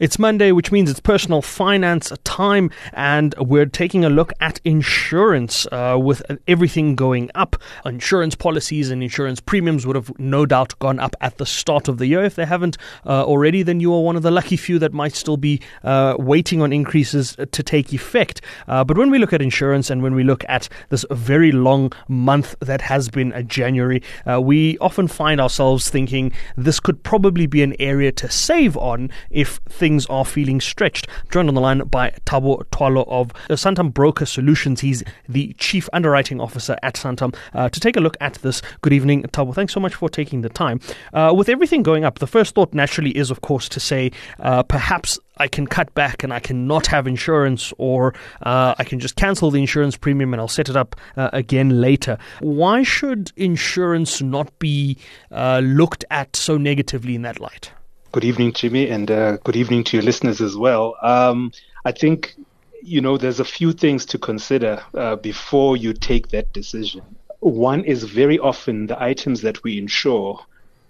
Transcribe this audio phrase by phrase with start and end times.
[0.00, 5.66] It's Monday, which means it's personal finance time, and we're taking a look at insurance
[5.70, 7.56] uh, with everything going up.
[7.84, 11.98] Insurance policies and insurance premiums would have no doubt gone up at the start of
[11.98, 12.24] the year.
[12.24, 15.14] If they haven't uh, already, then you are one of the lucky few that might
[15.14, 18.40] still be uh, waiting on increases to take effect.
[18.68, 21.92] Uh, but when we look at insurance and when we look at this very long
[22.08, 27.62] month that has been January, uh, we often find ourselves thinking this could probably be
[27.62, 31.08] an area to save on if things things are feeling stretched.
[31.08, 34.80] I'm joined on the line by Thabo Twalo of Santam Broker Solutions.
[34.80, 38.62] He's the Chief Underwriting Officer at Santam uh, to take a look at this.
[38.82, 39.52] Good evening, Thabo.
[39.52, 40.78] Thanks so much for taking the time.
[41.12, 44.62] Uh, with everything going up, the first thought naturally is, of course, to say uh,
[44.62, 49.00] perhaps I can cut back and I can not have insurance, or uh, I can
[49.00, 52.16] just cancel the insurance premium and I'll set it up uh, again later.
[52.38, 54.98] Why should insurance not be
[55.32, 57.72] uh, looked at so negatively in that light?
[58.12, 60.96] Good evening, Jimmy, and uh, good evening to your listeners as well.
[61.00, 61.52] Um,
[61.84, 62.34] I think,
[62.82, 67.02] you know, there's a few things to consider uh, before you take that decision.
[67.38, 70.40] One is very often the items that we insure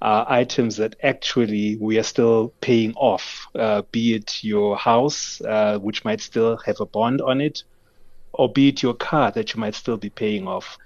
[0.00, 5.78] are items that actually we are still paying off, uh, be it your house, uh,
[5.78, 7.62] which might still have a bond on it,
[8.33, 10.78] or be it your car that you might still be paying off.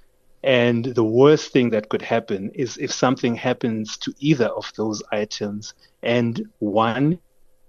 [0.44, 5.02] And the worst thing that could happen is if something happens to either of those
[5.10, 7.18] items and one,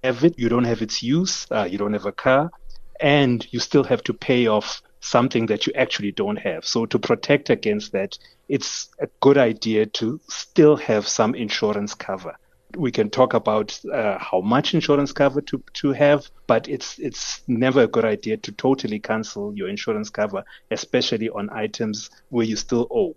[0.04, 2.52] have it, you don't have its use, uh, you don't have a car,
[3.00, 6.66] and you still have to pay off something that you actually don't have.
[6.66, 8.18] So to protect against that,
[8.50, 12.36] it's a good idea to still have some insurance cover
[12.78, 17.42] we can talk about uh, how much insurance cover to, to have, but it's it's
[17.48, 22.56] never a good idea to totally cancel your insurance cover, especially on items where you
[22.56, 23.16] still owe.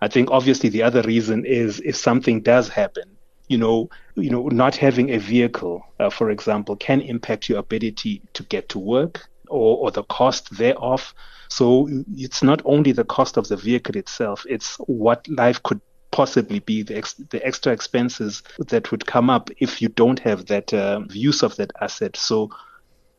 [0.00, 3.16] I think obviously the other reason is if something does happen,
[3.48, 8.22] you know, you know, not having a vehicle, uh, for example, can impact your ability
[8.34, 11.12] to get to work or, or the cost thereof.
[11.48, 16.58] So it's not only the cost of the vehicle itself; it's what life could possibly
[16.58, 20.72] be the, ex- the extra expenses that would come up if you don't have that
[20.74, 22.16] uh, use of that asset.
[22.16, 22.50] So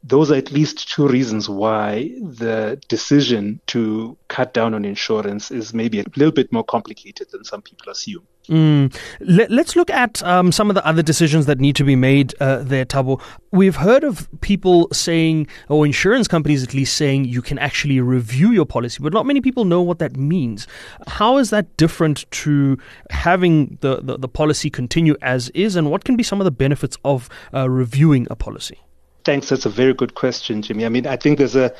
[0.03, 5.73] those are at least two reasons why the decision to cut down on insurance is
[5.73, 8.25] maybe a little bit more complicated than some people assume.
[8.47, 8.95] Mm.
[9.19, 12.33] Let, us look at um, some of the other decisions that need to be made
[12.39, 13.21] uh, there, Thabo.
[13.51, 18.49] We've heard of people saying, or insurance companies at least saying, you can actually review
[18.49, 20.67] your policy, but not many people know what that means.
[21.05, 22.79] How is that different to
[23.11, 26.51] having the, the, the policy continue as is, and what can be some of the
[26.51, 28.79] benefits of uh, reviewing a policy?
[29.23, 29.49] Thanks.
[29.49, 30.85] That's a very good question, Jimmy.
[30.85, 31.73] I mean, I think there's a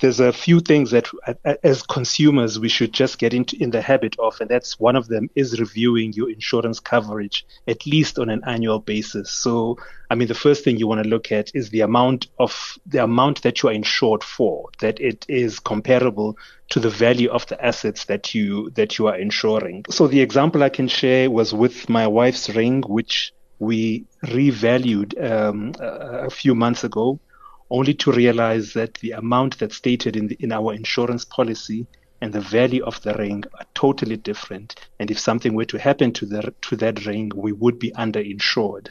[0.00, 1.08] there's a few things that
[1.64, 5.08] as consumers we should just get into in the habit of and that's one of
[5.08, 9.76] them is reviewing your insurance coverage at least on an annual basis so
[10.10, 13.02] i mean the first thing you want to look at is the amount of the
[13.02, 16.36] amount that you are insured for that it is comparable
[16.68, 20.62] to the value of the assets that you that you are insuring so the example
[20.62, 26.84] i can share was with my wife's ring which we revalued um, a few months
[26.84, 27.18] ago
[27.70, 31.86] only to realize that the amount that's stated in, the, in our insurance policy
[32.20, 34.74] and the value of the ring are totally different.
[34.98, 38.88] And if something were to happen to the to that ring, we would be underinsured.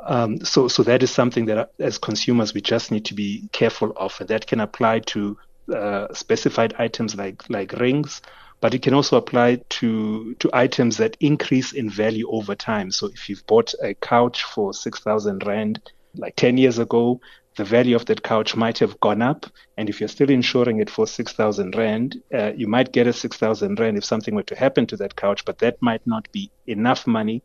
[0.00, 3.92] Um, so, so that is something that, as consumers, we just need to be careful
[3.96, 5.36] of, and that can apply to
[5.74, 8.22] uh, specified items like like rings,
[8.60, 12.90] but it can also apply to to items that increase in value over time.
[12.90, 15.80] So, if you've bought a couch for six thousand rand
[16.14, 17.20] like ten years ago,
[17.58, 19.44] the value of that couch might have gone up.
[19.76, 23.78] And if you're still insuring it for 6,000 Rand, uh, you might get a 6,000
[23.78, 27.06] Rand if something were to happen to that couch, but that might not be enough
[27.06, 27.42] money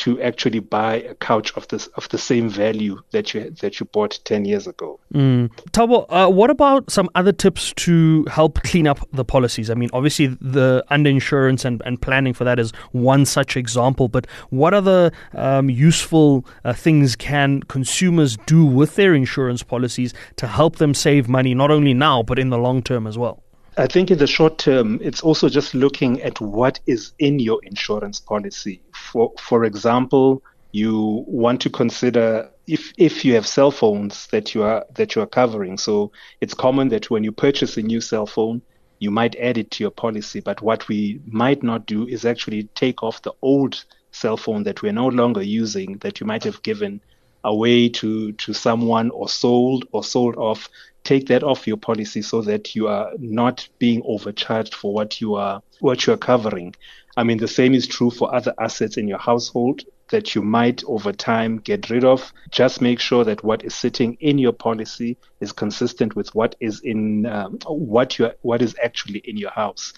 [0.00, 3.84] to actually buy a couch of this of the same value that you that you
[3.86, 4.98] bought 10 years ago.
[5.12, 5.50] Mm.
[5.72, 9.68] Thabo, uh, what about some other tips to help clean up the policies?
[9.68, 14.26] I mean, obviously the underinsurance and, and planning for that is one such example, but
[14.48, 20.76] what other um, useful uh, things can consumers do with their insurance policies to help
[20.76, 23.42] them save money not only now but in the long term as well?
[23.80, 27.60] I think in the short term, it's also just looking at what is in your
[27.62, 28.82] insurance policy.
[28.92, 30.42] For for example,
[30.72, 35.22] you want to consider if if you have cell phones that you are that you
[35.22, 35.78] are covering.
[35.78, 36.12] So
[36.42, 38.60] it's common that when you purchase a new cell phone,
[38.98, 40.40] you might add it to your policy.
[40.40, 44.82] But what we might not do is actually take off the old cell phone that
[44.82, 47.00] we're no longer using that you might have given
[47.44, 50.68] away to, to someone or sold or sold off,
[51.04, 55.34] take that off your policy so that you are not being overcharged for what you
[55.34, 56.74] are what you are covering.
[57.16, 60.82] I mean, the same is true for other assets in your household that you might
[60.84, 62.32] over time get rid of.
[62.50, 66.80] Just make sure that what is sitting in your policy is consistent with what is
[66.80, 69.92] in um, what you what is actually in your house.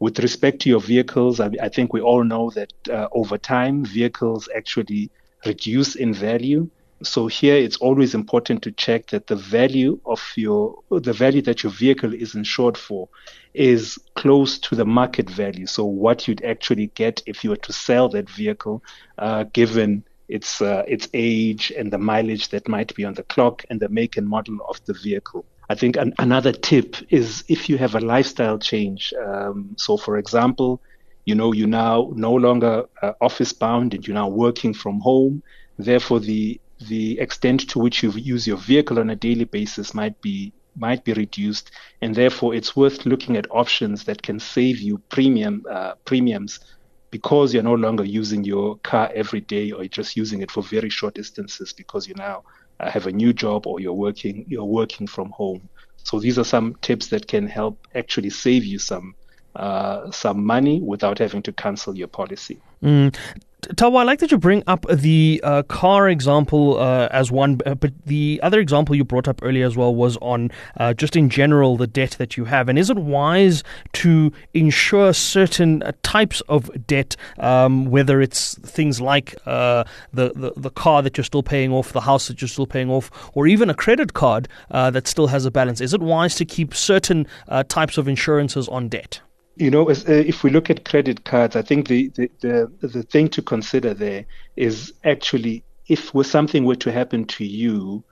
[0.00, 3.84] With respect to your vehicles, I, I think we all know that uh, over time
[3.84, 5.10] vehicles actually
[5.44, 6.70] reduce in value.
[7.02, 11.62] So here it's always important to check that the value of your the value that
[11.62, 13.08] your vehicle is insured for
[13.54, 15.66] is close to the market value.
[15.66, 18.82] So what you'd actually get if you were to sell that vehicle,
[19.18, 23.64] uh, given its uh, its age and the mileage that might be on the clock
[23.70, 25.44] and the make and model of the vehicle.
[25.70, 29.12] I think an, another tip is if you have a lifestyle change.
[29.24, 30.80] Um, so, for example,
[31.26, 35.42] you know you're now no longer uh, office bound and you're now working from home.
[35.78, 40.20] Therefore, the the extent to which you use your vehicle on a daily basis might
[40.20, 41.72] be might be reduced,
[42.02, 46.60] and therefore it's worth looking at options that can save you premium uh, premiums
[47.10, 50.62] because you're no longer using your car every day or you're just using it for
[50.62, 52.44] very short distances because you now
[52.80, 55.68] uh, have a new job or you're working you're working from home.
[56.04, 59.14] So these are some tips that can help actually save you some
[59.58, 62.60] uh, some money without having to cancel your policy.
[62.82, 63.14] Mm.
[63.62, 67.74] Thabo, I like that you bring up the uh, car example uh, as one, uh,
[67.74, 71.28] but the other example you brought up earlier as well was on uh, just in
[71.28, 72.68] general the debt that you have.
[72.68, 73.64] And is it wise
[73.94, 80.70] to insure certain uh, types of debt, um, whether it's things like the, the, the
[80.70, 83.68] car that you're still paying off, the house that you're still paying off, or even
[83.68, 85.80] a credit card that still has a balance?
[85.80, 87.26] Is it wise to keep certain
[87.68, 89.20] types of insurances on debt?
[89.58, 93.02] You know, uh, if we look at credit cards, I think the, the, the, the
[93.02, 94.24] thing to consider there
[94.56, 98.04] is actually if something were to happen to you,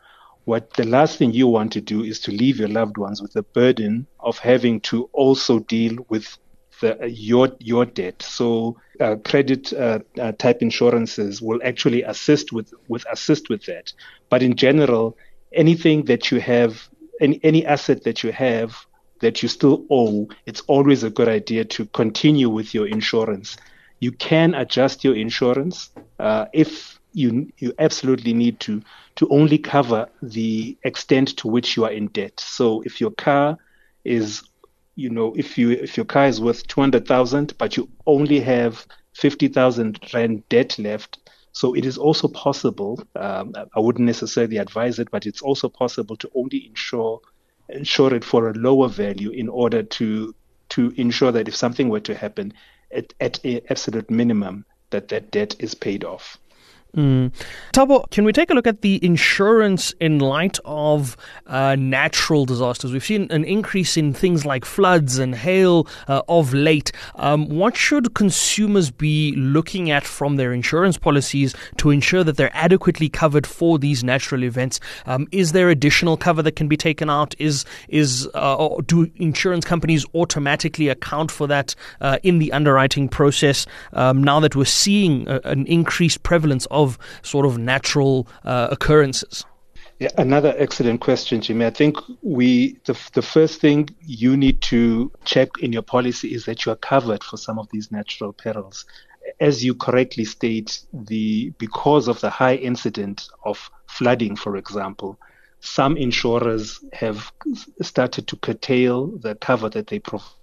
[0.44, 3.32] what the last thing you want to do is to leave your loved ones with
[3.32, 6.38] the burden of having to also deal with
[6.80, 8.22] the, uh, your your debt.
[8.22, 13.92] So uh, credit uh, uh, type insurances will actually assist with with assist with that.
[14.30, 15.16] But in general,
[15.52, 16.88] anything that you have,
[17.20, 18.76] any any asset that you have
[19.20, 23.56] that you still owe, it's always a good idea to continue with your insurance.
[24.00, 28.82] You can adjust your insurance uh, if you you absolutely need to
[29.16, 32.38] to only cover the extent to which you are in debt.
[32.38, 33.56] So if your car
[34.04, 34.42] is
[34.96, 40.00] you know if you if your car is worth 200,000 but you only have 50,000
[40.12, 41.18] rand debt left
[41.52, 46.16] so it is also possible um, I wouldn't necessarily advise it but it's also possible
[46.16, 47.20] to only insure
[47.68, 50.34] insure it for a lower value in order to
[50.68, 52.52] to ensure that if something were to happen,
[52.92, 56.38] at, at an absolute minimum, that that debt is paid off.
[56.96, 57.30] Mm.
[57.74, 61.14] Thabo, can we take a look at the insurance in light of
[61.46, 62.90] uh, natural disasters?
[62.90, 66.92] We've seen an increase in things like floods and hail uh, of late.
[67.16, 72.56] Um, what should consumers be looking at from their insurance policies to ensure that they're
[72.56, 74.80] adequately covered for these natural events?
[75.04, 77.34] Um, is there additional cover that can be taken out?
[77.38, 83.66] Is is uh, do insurance companies automatically account for that uh, in the underwriting process?
[83.92, 88.68] Um, now that we're seeing a, an increased prevalence of of sort of natural uh,
[88.70, 89.44] occurrences?
[89.98, 91.64] Yeah, another excellent question, Jimmy.
[91.64, 96.44] I think we the the first thing you need to check in your policy is
[96.44, 98.84] that you are covered for some of these natural perils.
[99.40, 105.18] As you correctly state, the because of the high incident of flooding, for example,
[105.60, 107.32] some insurers have
[107.80, 110.36] started to curtail the cover that they provide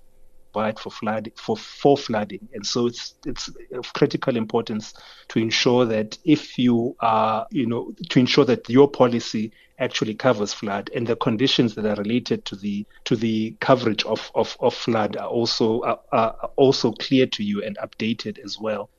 [0.53, 0.91] for
[1.35, 4.93] for for flooding, and so it's it's of critical importance
[5.29, 10.53] to ensure that if you are you know to ensure that your policy actually covers
[10.53, 14.73] flood and the conditions that are related to the to the coverage of of, of
[14.73, 18.89] flood are also are, are also clear to you and updated as well.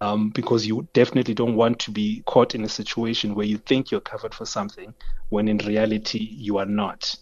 [0.00, 3.92] Um, because you definitely don't want to be caught in a situation where you think
[3.92, 4.92] you're covered for something
[5.28, 7.14] when in reality you are not.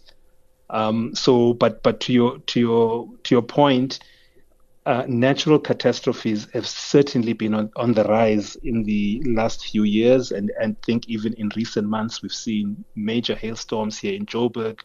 [0.73, 4.01] Um, so, but but to your to your to your point,
[4.87, 10.33] uh, natural catastrophes have certainly been on, on the rise in the last few years,
[10.33, 14.81] and and think even in recent months we've seen major hailstorms here in Joburg.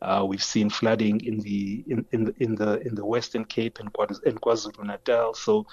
[0.00, 3.78] Uh, we've seen flooding in the in, in the in the in the Western Cape
[3.80, 5.34] and KwaZulu Natal.
[5.34, 5.66] So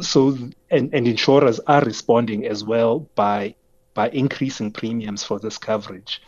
[0.00, 0.36] so
[0.70, 3.54] and, and insurers are responding as well by
[3.94, 6.20] by increasing premiums for this coverage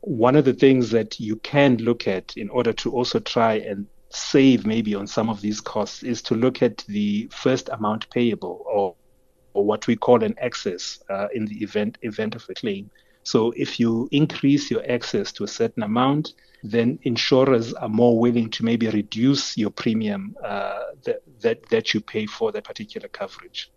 [0.00, 3.86] one of the things that you can look at in order to also try and
[4.10, 8.64] save maybe on some of these costs is to look at the first amount payable
[8.66, 8.94] or
[9.54, 12.90] or what we call an excess uh, in the event event of a claim.
[13.24, 18.50] So if you increase your excess to a certain amount, then insurers are more willing
[18.50, 23.70] to maybe reduce your premium uh, that, that that you pay for that particular coverage.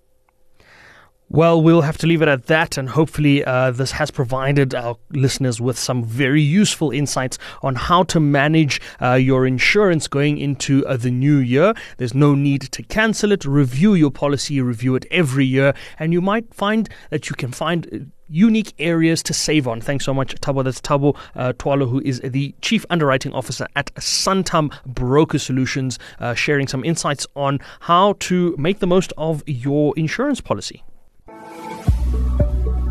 [1.33, 4.97] Well, we'll have to leave it at that, and hopefully, uh, this has provided our
[5.11, 10.85] listeners with some very useful insights on how to manage uh, your insurance going into
[10.85, 11.73] uh, the new year.
[11.95, 13.45] There's no need to cancel it.
[13.45, 17.88] Review your policy, review it every year, and you might find that you can find
[17.93, 19.79] uh, unique areas to save on.
[19.79, 20.65] Thanks so much, Thabo.
[20.65, 26.33] That's Thabo uh, Twalo, who is the Chief Underwriting Officer at Santam Broker Solutions, uh,
[26.33, 30.83] sharing some insights on how to make the most of your insurance policy.